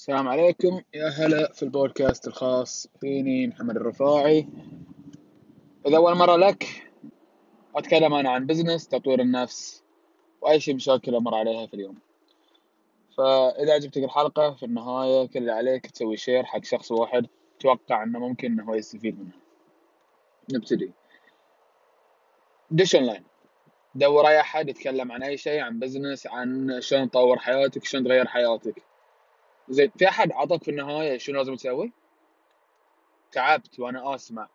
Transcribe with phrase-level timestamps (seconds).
[0.00, 0.80] السلام عليكم.
[0.94, 4.48] يا هلا في البودكاست الخاص فيني محمد الرفاعي.
[5.86, 6.92] إذا أول مرة لك
[7.76, 9.84] أتكلم أنا عن business تطوير النفس
[10.40, 11.98] وأي شيء مشاكل أمر عليها في اليوم.
[13.16, 17.26] فإذا عجبتك الحلقة في النهاية كل اللي عليك تسوي share حق شخص واحد
[17.58, 19.32] تتوقع إنه ممكن إنه هو يستفيد منه.
[20.52, 20.92] نبتدي.
[22.70, 23.24] دش أونلاين
[23.94, 28.26] دور أي أحد يتكلم عن أي شيء عن business عن شلون تطور حياتك شلون تغير
[28.26, 28.89] حياتك.
[29.70, 31.92] زين في أحد عطك في النهاية شنو لازم تسوي؟
[33.32, 34.48] تعبت وأنا أسمع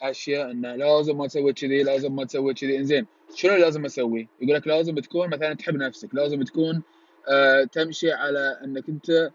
[0.00, 4.54] أشياء إنه لازم ما تسوي كذي لازم ما تسوي كذي إنزين شنو لازم أسوي؟ يقول
[4.54, 6.82] لك لازم تكون مثلا تحب نفسك لازم تكون
[7.28, 9.30] آه تمشي على إنك أنت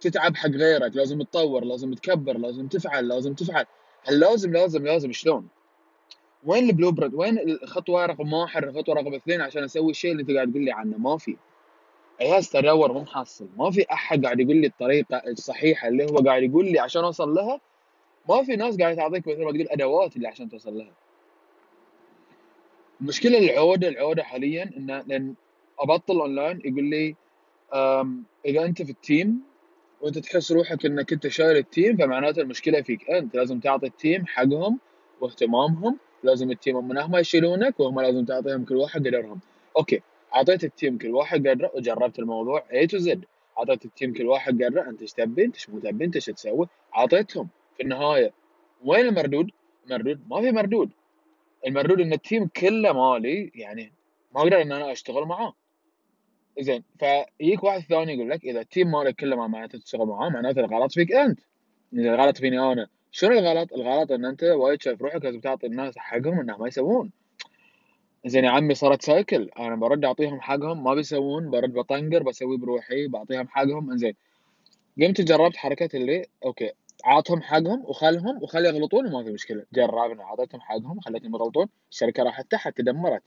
[0.00, 3.64] تتعب حق غيرك لازم تطور لازم تكبر لازم تفعل لازم تفعل
[4.04, 5.48] هل لازم لازم لازم شلون؟
[6.44, 10.30] وين البلو برنت؟ وين الخطوة رقم واحد الخطوة رقم اثنين عشان أسوي الشيء اللي أنت
[10.30, 11.36] قاعد تقول لي عنه ما في
[12.20, 13.48] جهاز تدور مو محصل.
[13.56, 17.34] ما في أحد قاعد يقول لي الطريقة الصحيحة اللي هو قاعد يقول لي عشان أوصل
[17.34, 17.60] لها.
[18.28, 20.92] ما في ناس قاعدة تعطيك مثل ما تقول أدوات اللي عشان توصل لها.
[23.00, 25.34] المشكلة العودة العودة حاليا ان لأن
[25.80, 27.14] أبطل أونلاين يقول لي
[28.46, 29.40] إذا أنت في ال team
[30.00, 33.34] وأنت تحس روحك إنك أنت شايل ال team فمعناته المشكلة فيك أنت.
[33.34, 34.78] لازم تعطي ال team حقهم
[35.20, 35.98] واهتمامهم.
[36.22, 39.40] لازم ال team من هم يشيلونك وهم لازم تعطيهم كل واحد قدرهم.
[39.76, 40.00] Okay.
[40.34, 43.24] أعطيت ال team كل واحد قدره وجربت الموضوع A to Z
[43.58, 46.26] أعطيت ال team كل واحد قدره انت إيش تبي انت إيش مو تبي انت إيش
[46.26, 47.48] تسوي؟ أعطيتهم.
[47.76, 48.32] في النهاية
[48.84, 49.50] وين المردود؟
[49.90, 50.90] مردود ما في مردود.
[51.66, 53.92] المردود إن ال team كله مالي يعني
[54.34, 55.54] ما أقدر إن أنا أشتغل معاه.
[56.60, 60.28] زين فيجيك واحد ثاني يقول لك إذا ال team مالك كله ما معناته تشتغل معاه
[60.28, 61.40] معناته الغلط فيك أنت.
[61.92, 65.98] اذا الغلط فيني أنا؟ شنو الغلط؟ الغلط إن أنت وايد شايف روحك لازم تعطي الناس
[65.98, 67.10] حقهم إنهم ما يسوون.
[68.26, 69.50] زين يا عمي صارت cycle.
[69.58, 73.90] أنا برد أعطيهم حقهم ما بيسوون برد بطنقر بسوي بروحي بعطيهم حقهم.
[73.90, 74.14] إنزين
[75.02, 76.72] قمت جربت حركة اللي okay
[77.04, 79.64] عطهم حقهم وخلهم وخلي يغلطون وما في مشكلة.
[79.72, 83.22] جربنا اعطيتهم حقهم خليتهم يغلطون الشركة راحت تحت تدمرت.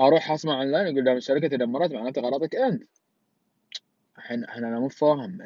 [0.00, 2.82] أروح أسمع أونلاين يقول دام الشركة تدمرت معناته غلطك أنت.
[4.18, 5.38] الحين أنا مو فاهم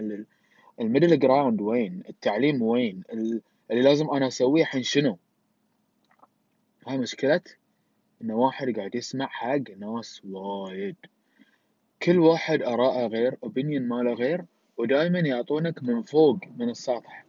[0.81, 5.19] ال middle ground وين التعليم وين اللي لازم أنا أسويه الحين شنو؟
[6.89, 7.41] هاي مشكلة؟
[8.23, 10.97] إن واحد قاعد يسمع حق ناس وايد.
[12.03, 14.45] كل واحد آراءه غير opinion ماله غير
[14.77, 17.27] ودايما يعطونك من فوق من السطح.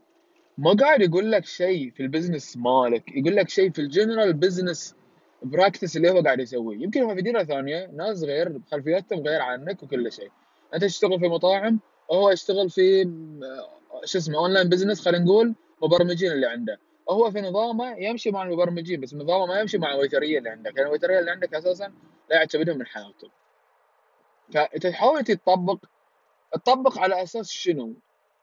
[0.57, 4.33] ما قاعد يقول لك شيء في ال business مالك يقول لك شيء في ال general
[4.33, 4.95] business
[5.43, 6.77] practice اللي هو قاعد يسويه.
[6.77, 10.31] يمكن هو في ديرة ثانية ناس غير خلفياتهم غير عنك وكل شيء.
[10.73, 13.03] أنت تشتغل في مطاعم وهو يشتغل في
[14.05, 16.79] شو اسمه online business خلينا نقول مبرمجين اللي عنده.
[17.09, 20.87] هو في نظامه يمشي مع المبرمجين بس نظامه ما يمشي مع الويتريه اللي عندك يعني
[20.87, 21.93] الويتريه اللي عندك أساسا
[22.29, 23.29] لا يعتمدون من حياته
[24.81, 25.77] تحاول تطبق
[26.53, 27.93] تطبق على أساس شنو؟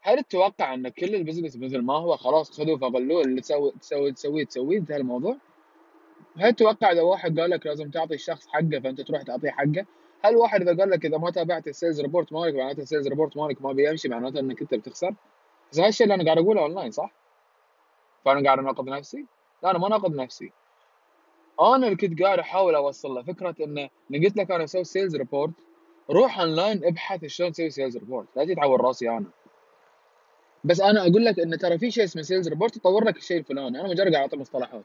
[0.00, 4.12] هل تتوقع أن كل ال business مثل ما هو خلاص خذوه فغلوه اللي تسوي تسوي
[4.12, 5.36] تسوي تسوي انتهى الموضوع؟
[6.38, 9.86] هل تتوقع إذا واحد قال لك لازم تعطي الشخص حقه فأنت تروح تعطيه حقه؟
[10.24, 13.08] هل واحد إذا قال لك إذا ما تابعت ال sales report مالك معناته ال sales
[13.08, 15.14] report مالك ما بيمشي معناته إنك أنت بتخسر؟
[15.72, 17.23] بس هالشيء اللي أنا قاعد أقوله أونلاين صح؟
[18.24, 19.26] فأنا قاعد اناقض نفسي؟
[19.62, 20.52] لا أنا ما ناقض نفسي.
[21.60, 23.22] أنا اللي كنت قاعد أحاول أوصل له.
[23.22, 25.52] فكرة انه اللي قلت لك أنا أسوي sales report
[26.10, 29.26] روح اونلاين ابحث شلون تسوي sales report لا تتعور راسي أنا.
[30.64, 33.80] بس أنا أقول لك إن ترى في شيء اسمه sales report يطور لك الشيء الفلاني.
[33.80, 34.84] أنا مجرد قاعد أعطي مصطلحات.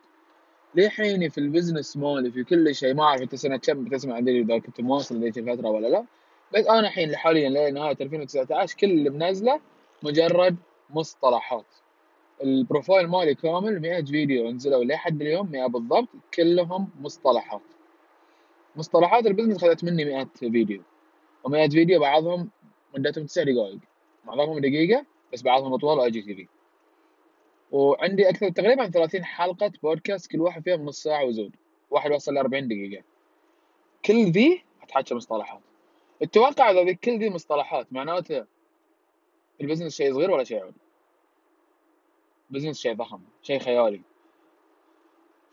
[0.75, 4.39] لحيني في ال business مالي في كل شيء ما أعرف أنت سنة كم بتسمع عندي
[4.39, 6.05] اذا كنت مواصل ذيك الفترة ولا لا.
[6.53, 9.59] بس أنا الحين حاليا لنهاية 2019 كل اللي منزله
[10.03, 10.55] مجرد
[10.89, 11.65] مصطلحات.
[12.43, 17.61] ال profile مالي كامل 100 فيديو نزلوا لحد اليوم 100 بالضبط كلهم مصطلحات.
[18.75, 20.81] مصطلحات ال business خذت مني 100 فيديو.
[21.47, 22.49] و100 فيديو بعضهم
[22.97, 23.79] مدتهم 9 دقائق.
[24.25, 26.47] معظمهم دقيقة بس بعضهم أطول و IGTV.
[27.71, 31.55] وعندي أكثر تقريبا 30 حلقة بودكاست كل واحد فيهم نص ساعة وزود.
[31.89, 33.03] واحد وصل ل 40 دقيقة.
[34.05, 35.61] كل ذي أتحكى مصطلحات.
[36.21, 38.45] التوقع إذا كل ذي مصطلحات معناته
[39.61, 40.73] ال business شيء صغير ولا شيء عود
[42.49, 44.01] business شيء ضخم شيء خيالي.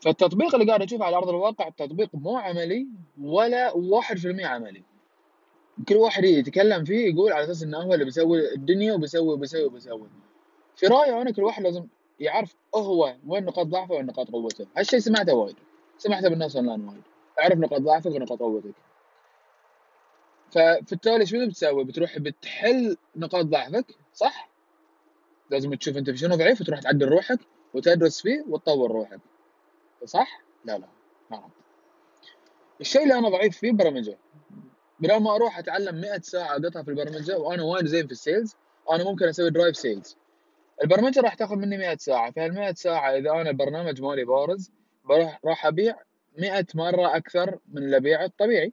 [0.01, 2.87] فالتطبيق اللي قاعد أشوفه على أرض الواقع تطبيق مو عملي
[3.23, 4.83] ولا 1% عملي.
[5.89, 10.09] كل واحد يتكلم فيه يقول على أساس انه هو اللي بيسوي الدنيا وبيسوي وبيسوي وبيسوي.
[10.77, 11.87] في رأيي أنا كل واحد لازم
[12.21, 14.67] يعرف هو وين نقاط ضعفه وين نقاط قوته.
[14.77, 15.57] هالشيء سمعته وايد
[15.99, 17.03] سمعته بالناس أونلاين وايد.
[17.41, 18.75] أعرف نقاط ضعفك ونقاط قوتك.
[20.51, 24.49] ففي التالي شنو بتسوي؟ بتروح بتحل نقاط ضعفك صح؟
[25.51, 27.39] لازم تشوف انت في شنو ضعيف وتروح تعدل روحك
[27.75, 29.21] وتدرس فيه وتطور روحك.
[30.05, 30.89] صح؟ لا لا
[31.33, 31.51] غلط
[32.81, 34.19] الشيء اللي أنا ضعيف فيه برمجة.
[35.01, 38.57] بدل ما أروح أتعلم 100 ساعة اقطها في البرمجة وأنا وايد زين في ال sales
[38.91, 40.17] أنا ممكن أسوي drive sales
[40.83, 42.31] البرمجة راح تاخذ مني 100 ساعة.
[42.31, 44.71] في هال 100 ساعة إذا أنا البرنامج مالي بارز
[45.05, 45.97] بروح راح أبيع
[46.39, 48.73] 100 مرة أكثر من اللي أبيعه الطبيعي.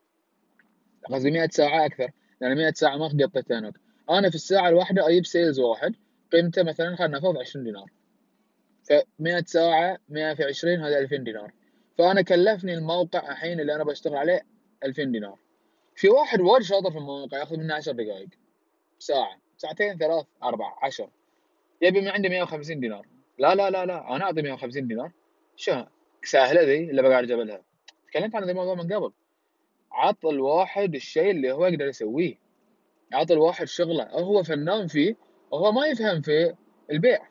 [1.10, 2.10] قصدي 100 ساعة أكثر.
[2.40, 3.74] لأن 100 ساعة ما قطيت هناك
[4.10, 5.94] أنا في الساعة الواحدة أجيب sales واحد.
[6.32, 7.90] قيمته مثلا خلينا نفرض 20 دينار.
[8.88, 11.52] ف 100 ساعة 100 في 20 هذا 2000 دينار.
[11.98, 14.40] فأنا كلفني الموقع الحين اللي أنا بشتغل عليه
[14.84, 15.38] 2000 دينار.
[15.96, 18.28] في واحد وايد شاطر في الموقع ياخذ منه 10 دقائق.
[18.98, 19.40] ساعة.
[19.56, 21.10] ساعتين ثلاث أربع عشر.
[21.82, 23.06] يبي من عندي 150 دينار.
[23.38, 24.16] لا لا لا لا.
[24.16, 25.12] أنا أعطي 150 دينار.
[25.56, 25.84] شو؟
[26.24, 27.62] سهلة ذي اللي بقعد اجيبها
[28.08, 29.12] تكلمت عن ذا الموضوع من قبل.
[29.92, 32.34] عط الواحد الشيء اللي هو يقدر يسويه.
[33.12, 34.04] عط الواحد شغلة.
[34.10, 35.16] هو فنان فيه
[35.54, 36.54] وهو ما يفهم في
[36.90, 37.28] البيع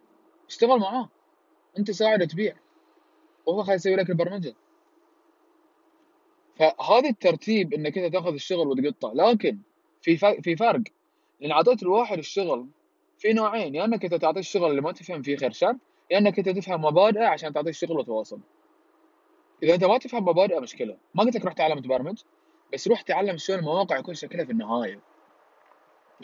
[0.50, 1.10] اشتغل معاه.
[1.80, 2.56] أنت ساعده تبيع
[3.46, 4.54] وهو خليه يسوي لك البرمجة.
[6.56, 9.60] فهذا الترتيب إنك أنت تأخذ الشغل وتقطه لكن
[10.02, 10.84] في في فرق.
[11.40, 12.68] لأن اعطيت الواحد الشغل
[13.18, 13.76] في نوعين.
[13.76, 15.76] يا إنك أنت تعطيه الشغل اللي ما تفهم فيه خير شر
[16.12, 18.40] يا إنك أنت تفهم مبادئه عشان تعطيه الشغل وتواصل
[19.64, 20.98] إذا أنت ما تفهم مبادئه مشكلة.
[21.16, 22.22] ما قلت لك روح تعلم تبرمج
[22.74, 25.00] بس روح تعلم شلون المواقع يكون شكلها في النهاية.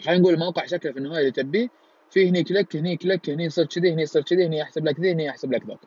[0.04, 1.68] خلينا نقول الموقع شكله في النهاية اللي تبيه
[2.10, 5.12] في هني كليك هني كليك هني يصير كذي هني يصير كذي هني يحسب لك ذي
[5.12, 5.78] هني يحسب لك ذاك.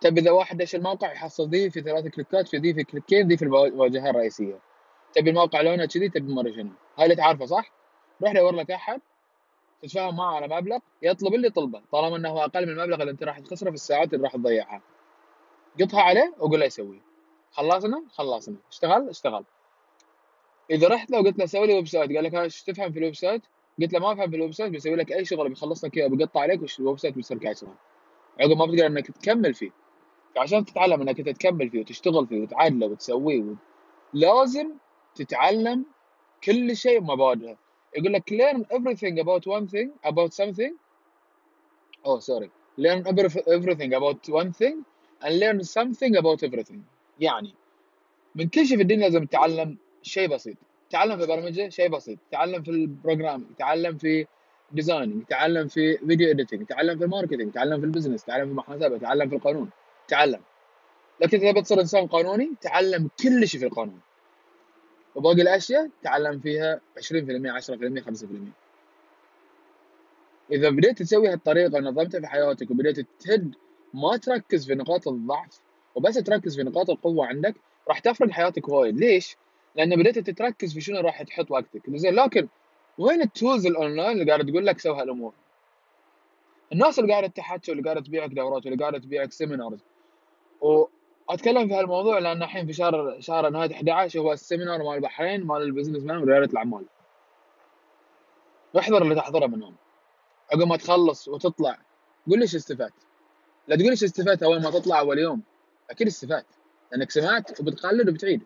[0.00, 3.36] تبي إذا واحد دش الموقع يحصل ذي في ثلاث كليكات في ذي في كليكين ذي
[3.36, 4.58] في الواجهة الرئيسية.
[5.12, 7.72] تبي الموقع لونه كذي تبي مرة شنو؟ هاي اللي تعرفه صح؟
[8.22, 9.00] روح دور لك أحد
[9.82, 13.38] تتفاهم معه على مبلغ يطلب اللي طلبه طالما إنه أقل من المبلغ اللي أنت راح
[13.38, 14.82] تخسره في الساعات اللي راح تضيعها.
[15.80, 17.02] قطها عليه وقول له يسوي.
[17.50, 18.56] خلصنا؟ خلصنا.
[18.70, 19.44] اشتغل؟ اشتغل.
[20.70, 23.42] إذا رحت له وقلت له سوي لي website قال لك إيش تفهم في ال website
[23.80, 26.40] قلت له ما أفهم في ال website بيسوي لك أي شغل بيخلص لك اياه بيقطع
[26.40, 27.74] عليك وال website بيصير كاسره
[28.40, 29.70] عقب ما بتقدر إنك تكمل فيه.
[30.34, 33.54] فعشان تتعلم إنك أنت تكمل فيه وتشتغل فيه وتعدله وتسويه و...
[34.14, 34.72] لازم
[35.14, 35.84] تتعلم
[36.44, 37.56] كل شيء مبادئه
[37.96, 40.74] يقول لك learn everything about one thing about something.
[42.04, 42.50] Oh sorry.
[42.78, 44.84] learn everything about one thing
[45.22, 46.80] and learn something about everything.
[47.20, 47.54] يعني
[48.34, 50.56] من كل شيء في الدنيا لازم تتعلم شيء بسيط.
[50.90, 52.18] تعلم في البرمجه شيء بسيط.
[52.32, 54.26] تعلم في البروجرام تعلم في
[54.72, 58.50] designing تعلم في video editing تعلم في ال marketing تعلم في ال business تعلم في
[58.50, 59.70] المحاسبه تعلم في القانون.
[60.08, 60.40] تعلم.
[61.20, 64.00] لكن إذا بتصير إنسان قانوني تعلم كل شيء في القانون.
[65.14, 68.52] وباقي الأشياء تعلم فيها 20% 10% 5%
[70.52, 73.54] إذا بديت تسوي هالطريقة ونظمتها في حياتك وبديت تهد
[73.94, 75.60] ما تركز في نقاط الضعف
[75.94, 77.54] وبس تركز في نقاط القوة عندك
[77.88, 79.00] راح تفرق حياتك وايد.
[79.00, 79.36] ليش؟
[79.76, 81.90] لأن بديت تتركز في شنو راح تحط وقتك.
[81.90, 82.48] زين لكن
[82.98, 85.32] وين ال tools ال online اللي قاعدة تقول لك سوي هالامور؟
[86.72, 89.78] الناس اللي قاعدة تحكي واللي قاعدة تبيعك دورات واللي قاعدة تبيعك seminars
[90.60, 95.44] وأتكلم في هالموضوع لأن الحين في شهر شهر نهاية 11 هو ال seminar مال البحرين
[95.44, 96.84] مال ال businessman ورياده الأعمال.
[98.78, 99.74] احضر اللي تحضره منهم.
[100.52, 101.78] عقب ما تخلص وتطلع
[102.28, 102.92] قول لي إيش استفدت؟
[103.68, 105.42] لا تقول إيش استفدت أول ما تطلع أول يوم.
[105.90, 106.46] أكيد استفدت
[106.92, 108.42] لأنك سمعت وبتقلد وبتعيد.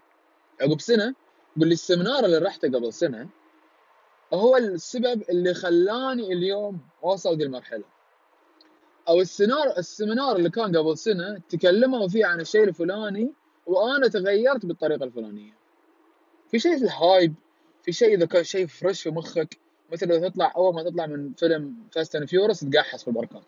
[0.60, 1.14] عقب سنة
[1.58, 3.28] قول لي ال seminar اللي رحته قبل سنة
[4.34, 7.84] هو السبب اللي خلاني اليوم اوصل ذي المرحلة.
[9.08, 13.32] أو ال seminar ال seminar اللي كان قبل سنة تكلموا فيه عن الشيء الفلاني
[13.66, 15.52] وأنا تغيرت بالطريقة الفلانية.
[16.50, 17.34] في شيء في ال hype
[17.82, 19.58] في شيء إذا كان شيء fresh في مخك
[19.92, 23.42] مثل إذا تطلع أول ما تطلع من فيلم Fast and Furious تقحص في البركات.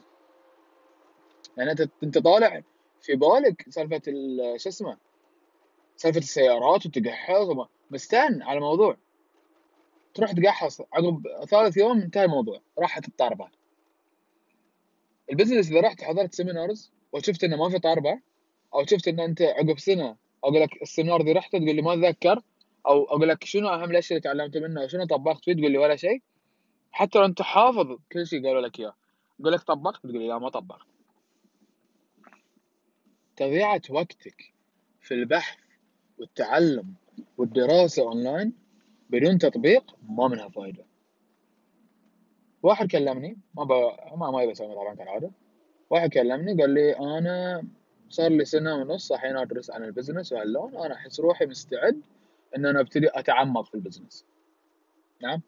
[1.57, 2.63] يعني أنت أنت طالع
[3.01, 4.03] في بالك سالفة
[4.57, 4.97] شو اسمه؟
[6.03, 7.47] سالفه السيارات وتقحص
[7.91, 8.97] مستانس على الموضوع
[10.15, 13.49] تروح تقحص عقب ثالث يوم انتهى الموضوع راحت الطاربه
[15.31, 18.21] ال business إذا رحت حضرت seminars وشفت إنه ما في طاربه
[18.75, 21.93] أو شفت إن أنت عقب سنة أقول لك ال seminar ذي رحت تقول لي ما
[21.95, 22.43] أتذكر
[22.87, 25.97] أو أقول لك شنو أهم الأشياء اللي تعلمت منه وشنو طبقت فيه تقول لي ولا
[25.97, 26.23] شيء.
[26.93, 28.95] حتى لو أنت حافظ كل شيء قالوا لك إياه.
[29.41, 30.87] أقول لك طبقت تقول لي لا ما طبقت.
[33.37, 34.55] تضيعة وقتك
[35.01, 35.63] في البحث
[36.23, 36.95] والتعلم
[37.39, 38.53] والدراسة أونلاين
[39.11, 40.85] بدون تطبيق ما منها فايدة.
[42.63, 43.71] واحد كلمني ما ب...
[44.17, 45.31] ما ما يبي طبعا كالعادة.
[45.91, 47.65] واحد كلمني قال لي أنا
[48.09, 52.01] صار لي سنة ونص الحين أدرس عن ال business وهاللون أنا أحس روحي مستعد
[52.57, 54.25] إن أنا أبتدي أتعمق في ال business.
[55.23, 55.41] نعم.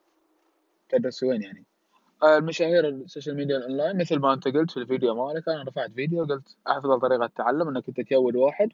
[0.89, 1.65] تدرس وين يعني؟
[2.25, 5.91] المشاهير ال social media ال online مثل ما أنت قلت في الفيديو مالك أنا رفعت
[5.91, 8.73] فيديو قلت افضل طريقة تعلم إنك أنت تكود واحد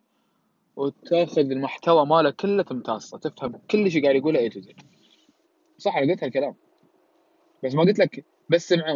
[0.76, 4.60] وتاخذ المحتوى ماله كله تمتصه تفهم كل شيء قاعد يقوله A to Z
[5.78, 6.54] صح أنا قلت هالكلام.
[7.64, 8.94] بس ما قلت لك بس سمعه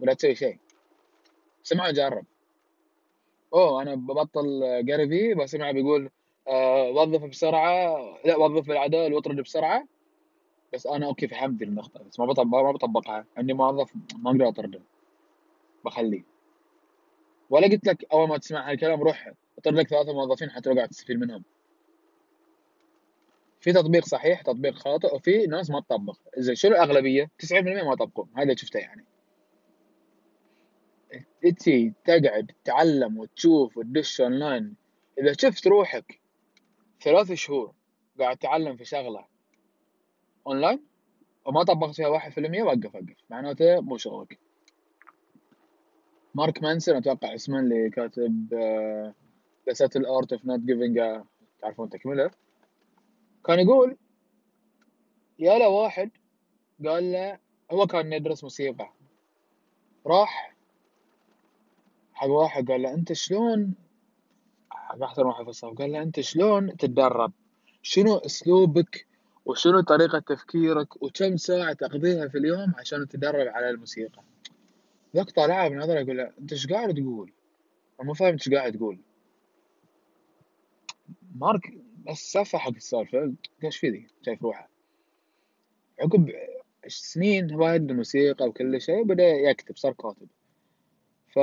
[0.00, 0.58] ولا تسوي شيء.
[1.62, 2.24] سمعه وجرب
[3.54, 6.10] أوه أنا ببطل جاري في بسمعه بيقول
[6.48, 7.96] آه وظف بسرعة.
[8.24, 9.86] لا وظف بالعدل واطرد بسرعة.
[10.72, 13.26] بس أنا أوكي فهمت النقطة بس ما بطبق ما بطبقها.
[13.36, 14.80] عندي موظف ما أقدر أطرده.
[15.84, 16.24] بخليه.
[17.50, 21.18] ولا قلت لك أول ما تسمع هالكلام روح اطرد لك ثلاثة موظفين حتى قاعد تستفيد
[21.18, 21.44] منهم.
[23.60, 26.16] في تطبيق صحيح تطبيق خاطئ وفي ناس ما تطبق.
[26.36, 29.04] زين شنو الأغلبية؟ 90% ما يطبقون هذا اللي شفته يعني.
[31.44, 31.62] إنت
[32.04, 34.76] تقعد تتعلم وتشوف وتدش اونلاين
[35.18, 36.20] إذا شفت روحك
[37.02, 37.74] ثلاث شهور
[38.20, 39.26] قاعد تتعلم في شغلة
[40.46, 40.82] اونلاين
[41.46, 43.16] وما طبقت فيها واحد في المية وقف وقف.
[43.30, 44.38] معناته مو شغلك.
[46.34, 48.54] مارك مانسون أتوقع اسمه اللي كاتب
[49.66, 51.22] The Subtle Art of Not Giving
[51.62, 52.30] تعرفون تكملة.
[53.44, 53.96] كان يقول
[55.38, 56.10] يا له واحد
[56.86, 57.38] قال له
[57.70, 58.92] هو كان يدرس موسيقى.
[60.06, 60.56] راح
[62.12, 63.74] حق واحد قال له أنت شلون؟
[64.70, 67.32] حق أحسن واحد في الصف قال له أنت شلون تتدرب؟
[67.82, 69.06] شنو أسلوبك؟
[69.46, 74.22] وشنو طريقة تفكيرك؟ وكم ساعة تقضيها في اليوم عشان تتدرب على الموسيقى؟
[75.16, 77.32] ذاك طالع بنظره يقول له أنت إيش قاعد تقول؟
[78.00, 78.98] أنا مو فاهم إيش قاعد تقول.
[81.34, 81.74] مارك
[82.06, 83.32] بس سفه حق السالفة
[83.64, 84.68] إيش في ذي شايف روحه.
[86.00, 86.32] عقب
[86.86, 90.28] سنين هو يد الموسيقى وكل شيء بدأ يكتب صار كاتب.
[91.28, 91.36] ف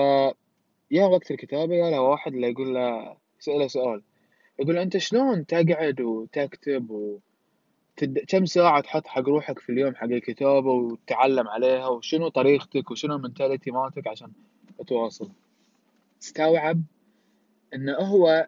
[0.92, 4.02] يا وقت الكتابة يا له واحد اللي يقول له سأله سؤال.
[4.60, 7.20] يقول أنت شلون تقعد وتكتب و
[7.98, 8.20] تد...
[8.20, 13.72] كم ساعة تحط حق روحك في اليوم حق الكتابة وتتعلم عليها؟ وشنو طريقتك؟ وشنو المنتاليتي
[13.72, 14.32] مالتك عشان
[14.88, 15.30] تواصل
[16.22, 16.82] استوعب
[17.74, 18.48] إنه هو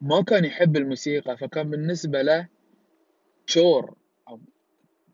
[0.00, 2.48] ما كان يحب الموسيقى فكان بالنسبة له
[3.46, 3.94] شور
[4.28, 4.40] أو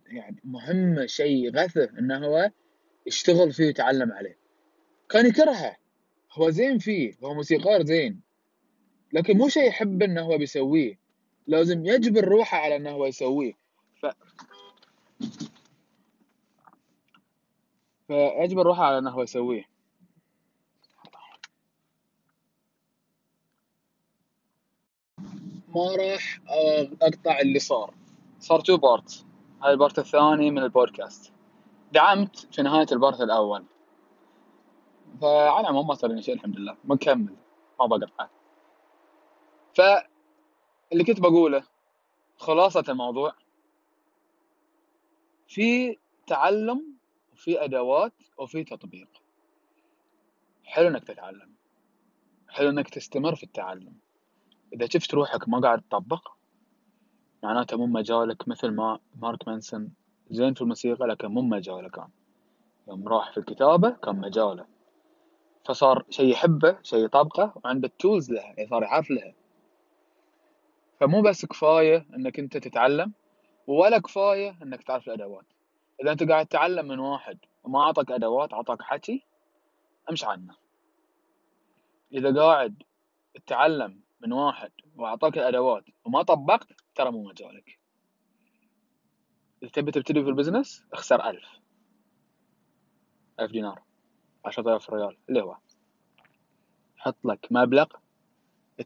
[0.06, 2.50] يعني مهمة شيء غثه إنه هو
[3.06, 4.38] يشتغل فيه ويتعلم عليه.
[5.08, 5.76] كان يكرهه.
[6.32, 7.14] هو زين فيه.
[7.24, 8.20] هو موسيقار زين.
[9.12, 10.98] لكن مو شيء يحب إنه هو بيسويه.
[11.46, 13.52] لازم يجبر روحه على إنه هو يسويه.
[14.02, 14.06] ف
[18.06, 19.64] فيجبر روحه على إنه هو يسويه.
[25.76, 26.40] ما راح
[27.02, 27.94] أقطع اللي صار.
[28.38, 29.26] صار two part
[29.62, 31.32] هاي ال part الثاني من البودكاست.
[31.92, 33.64] دعمت في نهاية البارت الأول.
[35.20, 36.76] فعلى ما صار شيء الحمد لله.
[36.84, 37.36] مكمل
[37.80, 38.30] ما بقطعه
[39.74, 41.64] فاللي كنت بقوله
[42.36, 43.32] خلاصة الموضوع.
[45.48, 46.96] في تعلم
[47.32, 49.08] وفي أدوات وفي تطبيق.
[50.64, 51.54] حلو إنك تتعلم.
[52.48, 54.05] حلو إنك تستمر في التعلم.
[54.72, 56.28] إذا شفت روحك ما قاعد تطبق
[57.42, 59.92] معناته مو مجالك مثل ما مارك مانسون
[60.30, 62.08] زين في الموسيقى لكن مو مجاله كان.
[62.88, 64.66] يوم راح في الكتابة كان مجاله.
[65.64, 69.34] فصار شيء يحبه شيء يطبقه وعنده التولز لها يعني صار يعرف لها.
[71.00, 73.12] فمو بس كفاية إنك أنت تتعلم
[73.66, 75.46] ولا كفاية إنك تعرف الأدوات.
[76.02, 79.26] إذا أنت قاعد تتعلم من واحد وما أعطاك أدوات أعطاك حكي
[80.10, 80.54] امشي عنه.
[82.12, 82.82] إذا قاعد
[83.34, 87.78] تتعلم من واحد وأعطاك الأدوات وما طبقت ترى مو مجالك
[89.62, 91.44] إذا تبي تبتدي في البزنس اخسر ألف.
[93.40, 93.82] ألف دينار.
[94.44, 95.16] عشرة ريال.
[95.28, 95.56] اللي هو
[96.96, 97.86] حط لك مبلغ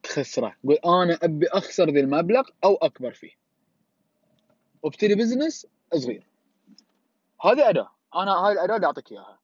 [0.02, 0.56] تخسره.
[0.64, 3.32] قول أنا أبي أخسر ذي المبلغ أو أكبر فيه.
[4.82, 6.26] وابتدي business صغير.
[7.44, 7.90] هذه أداة.
[8.14, 9.38] أنا هاي الأداة اللي أعطيك إياها.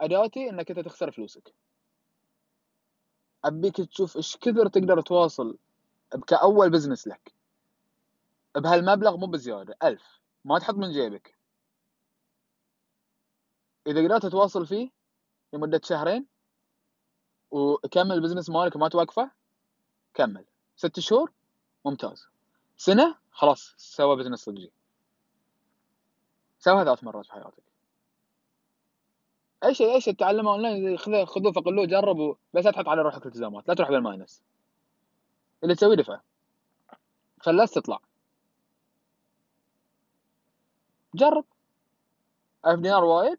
[0.00, 1.54] أداتي إنك أنت تخسر فلوسك.
[3.46, 5.58] أبيك تشوف إيش كثر تقدر تواصل
[6.26, 7.34] كأول business لك.
[8.56, 10.20] بهالمبلغ مو بزيادة ألف.
[10.44, 11.36] ما تحط من جيبك.
[13.86, 14.90] إذا قدرت تواصل فيه
[15.52, 16.26] لمدة شهرين
[17.50, 19.30] وكمل ال business مالك ما توقفه
[20.14, 20.44] كمل.
[20.76, 21.32] ست شهور؟
[21.84, 22.26] ممتاز.
[22.76, 24.70] سنة؟ خلاص سوى business صدقي
[26.58, 27.62] سوى ثلاث مرات في حياتك.
[29.66, 33.68] أي شيء أي شيء تتعلمه أونلاين خذوه فقلوه جربوا بس لا تحط على روحك التزامات
[33.68, 34.42] لا تروح بال minus.
[35.62, 36.20] اللي تسويه دفع.
[37.40, 38.00] خلاص تطلع.
[41.14, 41.44] جرب.
[42.66, 43.38] ألف دينار وايد.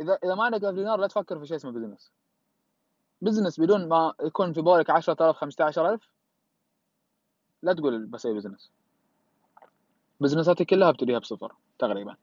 [0.00, 2.12] إذا إذا ما عندك 1000 دينار لا تفكر في شيء اسمه business
[3.22, 6.08] business بدون ما يكون في بالك 10000 15000
[7.62, 8.70] لا تقول بسوي business
[10.20, 12.16] بزنساتي كلها ابتديها بصفر تقريبا.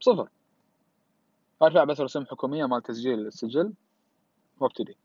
[0.00, 0.28] بصفر.
[1.62, 3.72] ارفع بس رسوم حكومية مال تسجيل السجل
[4.60, 4.96] وأبتدي.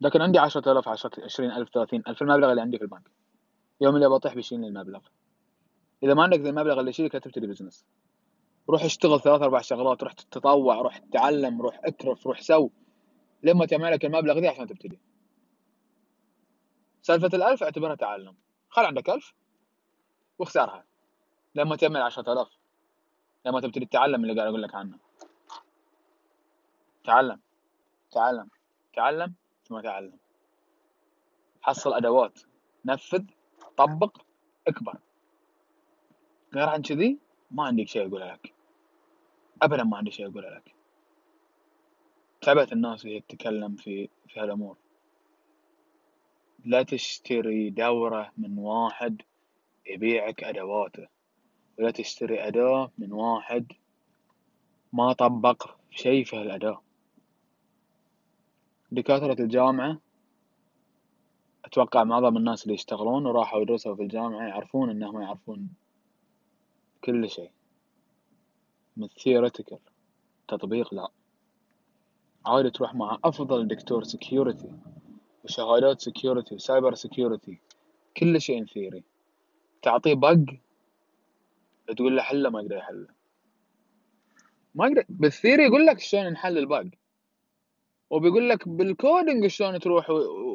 [0.00, 3.10] لكن عندي 10000 10 20000 30000 المبلغ اللي عندي في البنك.
[3.80, 5.00] يوم اللي بطيح بيشيلني المبلغ.
[6.02, 7.86] إذا ما عندك ذا المبلغ اللي يشيلك لا تبتدي business
[8.70, 12.70] روح اشتغل ثلاث أربع شغلات روح تتطوع روح تتعلم روح اكرف روح سو
[13.42, 15.00] لما تجمع لك المبلغ ذي عشان تبتدي.
[17.02, 18.36] سالفة الألف اعتبرها تعلم.
[18.68, 19.34] خل عندك ألف
[20.38, 20.84] واخسرها
[21.54, 22.59] لما تعمل عشرة آلاف.
[23.46, 24.98] لما تبتدي تتعلم اللي قاعد أقول لك عنه.
[27.04, 27.40] تعلم.
[28.10, 28.50] تعلم.
[28.92, 30.18] تعلم ثم تعلم.
[31.62, 32.40] حصل أدوات.
[32.84, 33.24] نفذ.
[33.76, 34.16] طبق.
[34.68, 34.98] اكبر.
[36.54, 37.18] غير عن كذي
[37.50, 38.54] ما عندك شيء أقوله لك.
[39.62, 40.74] أبدا ما عندي شيء أقوله لك.
[42.40, 44.76] تعبت الناس وهي تتكلم في في هالأمور.
[46.64, 49.22] لا تشتري دورة من واحد
[49.86, 51.08] يبيعك أدواته.
[51.80, 53.72] ولا تشتري أداة من واحد
[54.92, 56.80] ما طبق شيء في هالأداة.
[58.92, 59.98] دكاترة الجامعة
[61.64, 65.68] أتوقع معظم الناس اللي يشتغلون وراحوا يدرسوا في الجامعة يعرفون إنهم يعرفون
[67.04, 67.50] كل شيء.
[68.96, 69.78] من theoretical
[70.48, 71.08] تطبيق لا.
[72.46, 74.72] عادي تروح مع أفضل دكتور security
[75.44, 77.58] وشهادات security و cyber security
[78.16, 79.04] كل شيء theory
[79.82, 80.44] تعطيه bug
[81.96, 83.08] تقول له حله ما يقدر يحله
[84.74, 86.86] ما يقدر بال theory يقول لك شلون نحل ال bug
[88.10, 90.10] وبيقول لك بال coding شلون تروح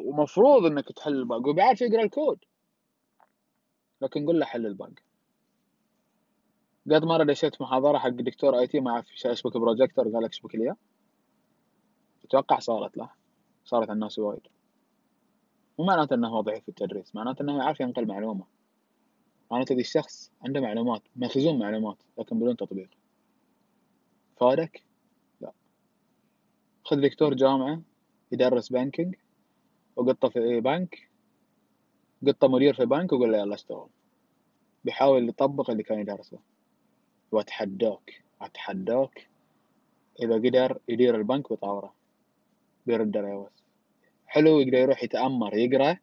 [0.06, 2.38] ومفروض إنك تحل ال bug وبيعرف يقرأ الكود.
[4.00, 4.90] لكن قول له حل ال bug
[6.90, 10.74] قد مرة دشيت محاضرة حق دكتور IT ما يعرف اشبك بروجيكتور قال لك اشبك لي
[12.24, 13.10] أتوقع صارت له.
[13.64, 14.46] صارت الناس وايد.
[15.78, 18.44] مو معناته إنه هو ضعيف في التدريس معناته إنه يعرف ينقل معلومة.
[19.50, 22.88] معناته ذي الشخص عنده معلومات مخزون معلومات لكن بدون تطبيق.
[24.40, 24.82] فادك
[25.40, 25.52] لا.
[26.84, 27.82] خذ دكتور جامعة
[28.32, 29.14] يدرس بانكينج
[29.96, 31.08] وقطة في بنك
[32.26, 33.88] قطة مدير في بنك وقول له يلا اشتغل.
[34.84, 36.38] بيحاول يطبق اللي كان يدرسه.
[37.32, 39.28] واتحداك اتحداك
[40.22, 41.94] إذا قدر يدير البنك بطوره
[42.86, 43.62] بيرد بس.
[44.26, 45.96] حلو يقدر يروح يتأمر يقرأ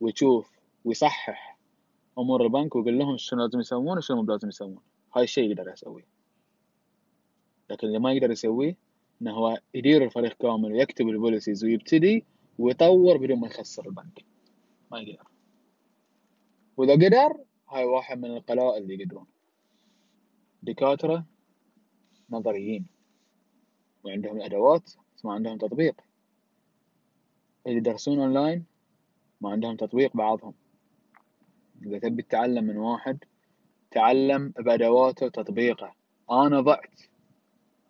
[0.00, 0.50] ويشوف
[0.84, 1.55] ويصحح.
[2.18, 4.78] أمور البنك ويقول لهم شنو لازم يسوون وشنو مو لازم يسوون.
[5.16, 6.06] هاي الشيء يقدر يسويه.
[7.70, 8.76] لكن اللي ما يقدر يسويه
[9.22, 12.24] إنه هو يدير الفريق كامل ويكتب ال policies ويبتدي
[12.58, 14.24] ويطور بدون ما يخسر البنك.
[14.92, 15.28] ما يقدر.
[16.76, 19.26] وإذا قدر هاي واحد من القلائل اللي يقدرون.
[20.62, 21.24] دكاترة
[22.30, 22.86] نظريين.
[24.04, 26.00] وعندهم الادوات بس ما عندهم تطبيق.
[27.66, 28.64] اللي يدرسون أونلاين
[29.40, 30.54] ما عندهم تطبيق بعضهم.
[31.82, 33.24] إذا تبي تتعلم من واحد
[33.90, 35.94] تعلم بادواته وتطبيقه.
[36.30, 37.00] أنا ضعت.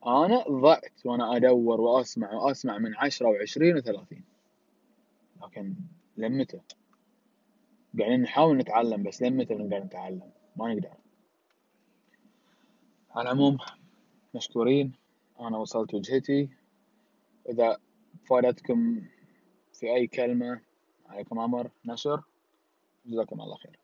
[0.06, 4.24] أنا ضعت وأنا أدور وأسمع وأسمع من عشرة وعشرين وثلاثين.
[5.42, 5.74] لكن
[6.16, 6.60] لمتى؟
[7.98, 10.92] قاعدين نحاول نتعلم بس لمتى بنقدر نتعلم؟ ما نقدر.
[13.10, 13.58] على العموم
[14.34, 14.92] مشكورين.
[15.40, 16.48] أنا وصلت وجهتي.
[17.48, 17.78] إذا
[18.30, 19.02] فادتكم
[19.72, 20.60] في أي كلمة
[21.06, 21.70] عليكم أمر.
[21.84, 22.22] نشر.
[23.06, 23.76] bırakamazlar yani.